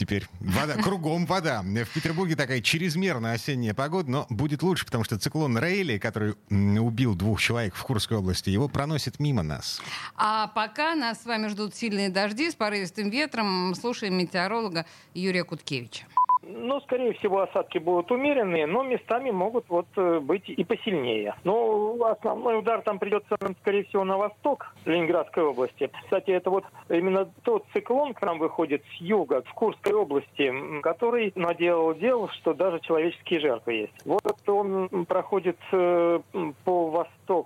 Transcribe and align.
теперь. 0.00 0.26
Вода, 0.40 0.76
кругом 0.82 1.26
вода. 1.26 1.62
В 1.62 1.92
Петербурге 1.92 2.34
такая 2.34 2.62
чрезмерно 2.62 3.32
осенняя 3.32 3.74
погода, 3.74 4.10
но 4.10 4.26
будет 4.30 4.62
лучше, 4.62 4.86
потому 4.86 5.04
что 5.04 5.18
циклон 5.18 5.58
Рейли, 5.58 5.98
который 5.98 6.36
убил 6.48 7.14
двух 7.14 7.38
человек 7.40 7.74
в 7.74 7.82
Курской 7.82 8.16
области, 8.16 8.48
его 8.48 8.68
проносит 8.68 9.20
мимо 9.20 9.42
нас. 9.42 9.82
А 10.16 10.46
пока 10.48 10.94
нас 10.94 11.22
с 11.22 11.26
вами 11.26 11.48
ждут 11.48 11.74
сильные 11.74 12.08
дожди 12.08 12.50
с 12.50 12.54
порывистым 12.54 13.10
ветром, 13.10 13.74
слушаем 13.74 14.16
метеоролога 14.16 14.86
Юрия 15.12 15.44
Куткевича. 15.44 16.04
Ну, 16.52 16.80
скорее 16.80 17.12
всего, 17.14 17.40
осадки 17.40 17.78
будут 17.78 18.10
умеренные, 18.10 18.66
но 18.66 18.82
местами 18.82 19.30
могут 19.30 19.68
вот 19.68 19.86
э, 19.96 20.20
быть 20.20 20.48
и 20.48 20.64
посильнее. 20.64 21.34
Но 21.44 21.96
основной 22.04 22.58
удар 22.58 22.82
там 22.82 22.98
придется, 22.98 23.36
скорее 23.60 23.84
всего, 23.84 24.04
на 24.04 24.16
восток 24.16 24.74
Ленинградской 24.84 25.44
области. 25.44 25.90
Кстати, 26.04 26.30
это 26.30 26.50
вот 26.50 26.64
именно 26.88 27.30
тот 27.42 27.64
циклон 27.72 28.14
к 28.14 28.22
нам 28.22 28.38
выходит 28.38 28.82
с 28.96 29.00
юга, 29.00 29.42
в 29.42 29.52
Курской 29.54 29.92
области, 29.92 30.80
который 30.82 31.32
наделал 31.34 31.94
дел, 31.94 32.28
что 32.28 32.54
даже 32.54 32.80
человеческие 32.80 33.40
жертвы 33.40 33.72
есть. 33.74 33.92
Вот 34.04 34.48
он 34.48 34.88
проходит 35.06 35.58
э, 35.72 36.20
по 36.64 36.90
востоку 36.90 37.39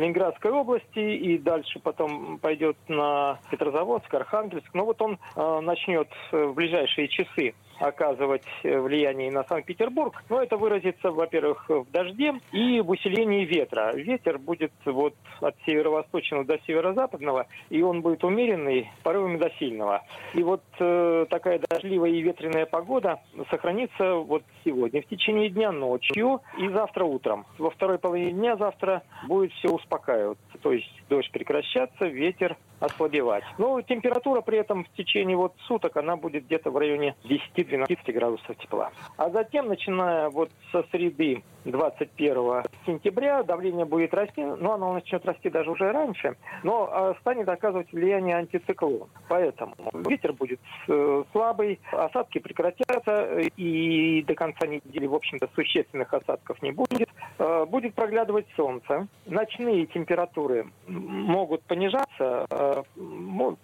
Ленинградской 0.00 0.50
области 0.50 0.98
и 0.98 1.38
дальше 1.38 1.78
потом 1.78 2.38
пойдет 2.38 2.76
на 2.88 3.38
Петрозаводск, 3.50 4.12
Архангельск. 4.12 4.72
Но 4.74 4.84
вот 4.84 5.00
он 5.02 5.18
э, 5.36 5.60
начнет 5.60 6.08
в 6.32 6.52
ближайшие 6.54 7.08
часы 7.08 7.54
оказывать 7.78 8.44
влияние 8.62 9.32
на 9.32 9.42
Санкт-Петербург. 9.44 10.22
Но 10.28 10.42
это 10.42 10.56
выразится, 10.56 11.10
во-первых, 11.10 11.68
в 11.68 11.90
дожде 11.90 12.34
и 12.52 12.80
в 12.80 12.90
усилении 12.90 13.44
ветра. 13.44 13.92
Ветер 13.94 14.38
будет 14.38 14.72
вот 14.84 15.14
от 15.40 15.56
северо-восточного 15.66 16.44
до 16.44 16.58
северо-западного, 16.66 17.46
и 17.70 17.82
он 17.82 18.02
будет 18.02 18.22
умеренный, 18.22 18.90
порывами 19.02 19.38
до 19.38 19.50
сильного. 19.58 20.02
И 20.34 20.42
вот 20.42 20.62
э, 20.78 21.26
такая 21.30 21.60
дождливая 21.68 22.10
и 22.10 22.20
ветреная 22.20 22.66
погода 22.66 23.20
сохранится 23.50 24.14
вот 24.14 24.42
сегодня, 24.64 25.02
в 25.02 25.06
течение 25.06 25.48
дня 25.48 25.72
ночью 25.72 26.40
и 26.58 26.68
завтра 26.68 27.04
утром. 27.04 27.46
Во 27.58 27.70
второй 27.70 27.98
половине 27.98 28.32
дня 28.32 28.56
завтра 28.56 29.02
будет 29.26 29.52
все 29.54 29.68
успокаиваться. 29.90 30.49
То 30.62 30.72
есть 30.72 30.90
дождь 31.08 31.30
прекращаться, 31.30 32.06
ветер 32.06 32.56
ослабевать. 32.80 33.44
Но 33.58 33.80
температура 33.82 34.40
при 34.40 34.58
этом 34.58 34.84
в 34.84 34.92
течение 34.96 35.36
вот 35.36 35.54
суток, 35.66 35.96
она 35.96 36.16
будет 36.16 36.46
где-то 36.46 36.70
в 36.70 36.76
районе 36.76 37.14
10-12 37.24 38.12
градусов 38.12 38.56
тепла. 38.56 38.90
А 39.16 39.30
затем, 39.30 39.68
начиная 39.68 40.30
вот 40.30 40.50
со 40.72 40.82
среды 40.90 41.42
21 41.64 42.62
сентября, 42.86 43.42
давление 43.42 43.84
будет 43.84 44.14
расти, 44.14 44.42
но 44.42 44.72
оно 44.74 44.94
начнет 44.94 45.24
расти 45.26 45.50
даже 45.50 45.70
уже 45.70 45.92
раньше, 45.92 46.36
но 46.62 46.88
а, 46.90 47.14
станет 47.20 47.48
оказывать 47.48 47.92
влияние 47.92 48.36
антициклон. 48.36 49.08
Поэтому 49.28 49.74
ветер 49.92 50.32
будет 50.32 50.60
э, 50.88 51.24
слабый, 51.32 51.78
осадки 51.92 52.38
прекратятся, 52.38 53.40
и 53.56 54.22
до 54.22 54.34
конца 54.34 54.66
недели, 54.66 55.06
в 55.06 55.14
общем-то, 55.14 55.48
существенных 55.54 56.12
осадков 56.14 56.62
не 56.62 56.72
будет. 56.72 57.08
Э, 57.38 57.66
будет 57.66 57.94
проглядывать 57.94 58.46
солнце. 58.56 59.06
Ночные 59.26 59.86
температуры 59.86 60.49
могут 60.86 61.62
понижаться, 61.62 62.46
э, 62.50 62.82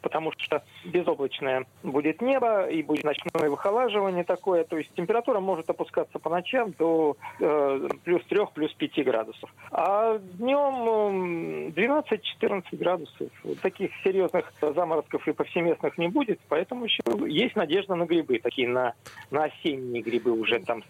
потому 0.00 0.32
что 0.38 0.62
безоблачное 0.84 1.66
будет 1.82 2.20
небо 2.20 2.66
и 2.66 2.82
будет 2.82 3.04
ночное 3.04 3.48
выхолаживание 3.48 4.24
такое. 4.24 4.64
То 4.64 4.78
есть 4.78 4.92
температура 4.94 5.40
может 5.40 5.68
опускаться 5.70 6.18
по 6.18 6.30
ночам 6.30 6.72
до 6.78 7.16
э, 7.40 7.88
плюс 8.04 8.22
3, 8.26 8.40
плюс 8.54 8.72
5 8.74 9.04
градусов. 9.04 9.54
А 9.70 10.18
днем 10.18 11.68
12-14 11.68 12.64
градусов. 12.72 13.28
Таких 13.62 13.90
серьезных 14.04 14.52
заморозков 14.60 15.26
и 15.28 15.32
повсеместных 15.32 15.98
не 15.98 16.08
будет, 16.08 16.40
поэтому 16.48 16.84
еще 16.84 17.02
есть 17.28 17.56
надежда 17.56 17.94
на 17.94 18.04
грибы, 18.04 18.38
такие 18.38 18.68
на, 18.68 18.94
на 19.30 19.44
осенние 19.44 20.02
грибы 20.02 20.30
уже 20.32 20.60
там 20.60 20.82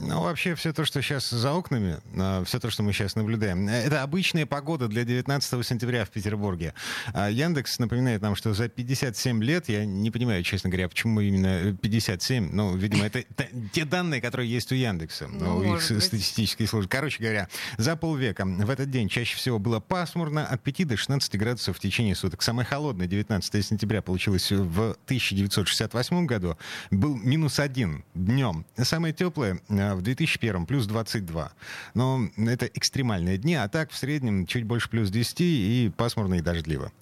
ну, 0.00 0.22
вообще, 0.22 0.54
все 0.54 0.72
то, 0.72 0.84
что 0.84 1.02
сейчас 1.02 1.30
за 1.30 1.52
окнами, 1.52 1.98
а, 2.16 2.44
все 2.44 2.60
то, 2.60 2.70
что 2.70 2.82
мы 2.82 2.92
сейчас 2.92 3.14
наблюдаем, 3.14 3.68
это 3.68 4.02
обычная 4.02 4.46
погода 4.46 4.88
для 4.88 5.04
19 5.04 5.66
сентября 5.66 6.04
в 6.04 6.10
Петербурге. 6.10 6.74
А 7.12 7.30
Яндекс 7.30 7.78
напоминает 7.78 8.22
нам, 8.22 8.36
что 8.36 8.54
за 8.54 8.68
57 8.68 9.42
лет, 9.42 9.68
я 9.68 9.84
не 9.84 10.10
понимаю, 10.10 10.42
честно 10.42 10.70
говоря, 10.70 10.88
почему 10.88 11.20
именно 11.20 11.74
57, 11.74 12.50
ну, 12.52 12.76
видимо, 12.76 13.06
это 13.06 13.24
те 13.72 13.84
данные, 13.84 14.20
которые 14.20 14.50
есть 14.50 14.70
у 14.72 14.74
Яндекса, 14.74 15.28
ну, 15.28 15.58
у 15.58 15.76
их 15.76 15.82
статистической 15.82 16.66
службы. 16.66 16.88
Короче 16.88 17.22
говоря, 17.22 17.48
за 17.78 17.96
полвека 17.96 18.44
в 18.44 18.70
этот 18.70 18.90
день 18.90 19.08
чаще 19.08 19.36
всего 19.36 19.58
было 19.58 19.80
пасмурно 19.80 20.46
от 20.46 20.62
5 20.62 20.88
до 20.88 20.96
16 20.96 21.36
градусов 21.36 21.76
в 21.76 21.80
течение 21.80 22.14
суток. 22.14 22.42
Самое 22.42 22.66
холодное 22.66 23.06
19 23.06 23.64
сентября 23.64 24.02
получилось 24.02 24.50
в 24.50 24.96
1968 25.06 26.26
году, 26.26 26.56
был 26.90 27.16
минус 27.16 27.58
один 27.58 28.04
днем. 28.14 28.66
Самое 28.76 29.14
теплое 29.14 29.60
в 29.94 30.02
2001 30.02 30.66
плюс 30.66 30.86
22. 30.86 31.52
Но 31.94 32.28
это 32.36 32.66
экстремальные 32.66 33.38
дни, 33.38 33.54
а 33.54 33.68
так 33.68 33.90
в 33.90 33.96
среднем 33.96 34.46
чуть 34.46 34.64
больше 34.64 34.88
плюс 34.88 35.10
10 35.10 35.40
и 35.40 35.92
пасмурно 35.96 36.34
и 36.34 36.40
дождливо. 36.40 36.92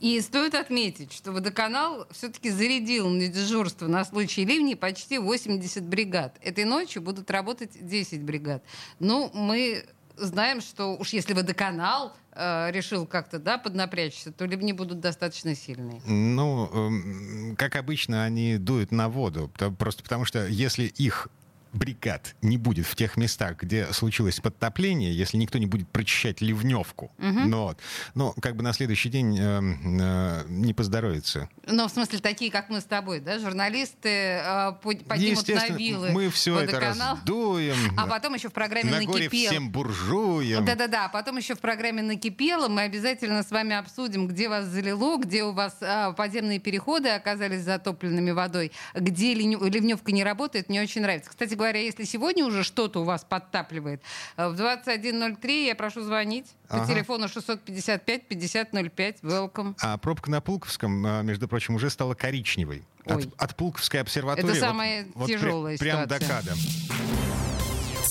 И 0.00 0.20
стоит 0.20 0.54
отметить, 0.54 1.12
что 1.12 1.32
водоканал 1.32 2.06
все-таки 2.12 2.50
зарядил 2.50 3.08
на 3.08 3.26
дежурство 3.26 3.88
на 3.88 4.04
случай 4.04 4.44
ливней 4.44 4.76
почти 4.76 5.18
80 5.18 5.82
бригад. 5.82 6.36
Этой 6.40 6.64
ночью 6.64 7.02
будут 7.02 7.30
работать 7.30 7.70
10 7.80 8.22
бригад. 8.22 8.62
Ну, 9.00 9.30
мы 9.34 9.84
знаем, 10.16 10.60
что 10.60 10.96
уж 10.96 11.10
если 11.10 11.32
водоканал 11.32 12.16
э, 12.32 12.70
решил 12.70 13.06
как-то 13.06 13.38
да, 13.38 13.58
поднапрячься, 13.58 14.32
то 14.32 14.44
ливни 14.44 14.72
будут 14.72 15.00
достаточно 15.00 15.54
сильные. 15.54 16.00
Ну, 16.06 17.52
э, 17.52 17.56
как 17.56 17.76
обычно, 17.76 18.24
они 18.24 18.56
дуют 18.58 18.92
на 18.92 19.08
воду. 19.08 19.50
Просто 19.78 20.02
потому 20.02 20.24
что 20.24 20.46
если 20.46 20.84
их 20.84 21.28
бригад 21.72 22.34
не 22.42 22.58
будет 22.58 22.86
в 22.86 22.94
тех 22.94 23.16
местах, 23.16 23.58
где 23.58 23.86
случилось 23.92 24.40
подтопление, 24.40 25.16
если 25.16 25.36
никто 25.36 25.58
не 25.58 25.66
будет 25.66 25.88
прочищать 25.88 26.40
ливневку, 26.40 27.10
угу. 27.18 27.40
но, 27.40 27.66
вот, 27.68 27.78
но 28.14 28.32
как 28.40 28.56
бы 28.56 28.62
на 28.62 28.72
следующий 28.72 29.08
день 29.08 29.38
э, 29.38 29.60
э, 30.00 30.44
не 30.48 30.74
поздоровится. 30.74 31.48
Но 31.66 31.88
в 31.88 31.90
смысле 31.90 32.18
такие, 32.18 32.50
как 32.50 32.68
мы 32.68 32.80
с 32.80 32.84
тобой, 32.84 33.20
да, 33.20 33.38
журналисты 33.38 34.08
э, 34.08 34.72
поднимут 34.82 35.48
на 35.48 35.68
вилы 35.68 36.10
мы 36.18 36.30
все 36.30 36.58
это 36.58 36.80
раздуем. 36.80 37.76
А 37.96 38.06
потом 38.06 38.34
еще 38.34 38.48
в 38.48 38.52
программе 38.52 38.90
на 38.90 39.00
накипело. 39.00 39.50
всем 39.50 39.70
буржуям. 39.70 40.64
Да-да-да, 40.64 41.06
а 41.06 41.08
потом 41.08 41.36
еще 41.36 41.54
в 41.54 41.60
программе 41.60 42.02
накипело. 42.02 42.68
Мы 42.68 42.82
обязательно 42.82 43.42
с 43.42 43.50
вами 43.50 43.76
обсудим, 43.76 44.26
где 44.26 44.48
вас 44.48 44.66
залило, 44.66 45.18
где 45.18 45.44
у 45.44 45.52
вас 45.52 45.76
э, 45.80 46.12
подземные 46.16 46.58
переходы 46.58 47.10
оказались 47.10 47.62
затопленными 47.62 48.30
водой, 48.30 48.72
где 48.94 49.34
ливневка 49.34 50.12
не 50.12 50.24
работает. 50.24 50.68
Мне 50.68 50.82
очень 50.82 51.02
нравится. 51.02 51.30
Кстати 51.30 51.54
говоря, 51.58 51.80
если 51.80 52.04
сегодня 52.04 52.44
уже 52.44 52.64
что-то 52.64 53.00
у 53.00 53.04
вас 53.04 53.24
подтапливает, 53.24 54.00
э, 54.36 54.48
в 54.48 54.54
21.03 54.54 55.66
я 55.66 55.74
прошу 55.74 56.02
звонить 56.02 56.46
ага. 56.68 56.82
по 56.82 56.88
телефону 56.90 57.26
655-5005. 57.26 59.20
Welcome. 59.22 59.74
А 59.80 59.98
пробка 59.98 60.30
на 60.30 60.40
Пулковском, 60.40 61.06
э, 61.06 61.22
между 61.22 61.48
прочим, 61.48 61.74
уже 61.74 61.90
стала 61.90 62.14
коричневой. 62.14 62.84
От, 63.04 63.28
от 63.38 63.56
Пулковской 63.56 64.00
обсерватории. 64.00 64.50
Это 64.50 64.60
самая 64.60 65.06
вот, 65.14 65.28
тяжелая 65.28 65.72
вот 65.72 65.80
прям, 65.80 66.02
ситуация. 66.04 66.18
Прям 66.18 66.44
до 66.44 66.52
када. 66.52 66.54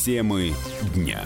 Темы 0.04 0.54
дня. 0.96 1.24